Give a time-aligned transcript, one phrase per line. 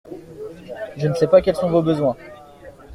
[0.97, 2.15] Je ne sais pas quels sont vos besoins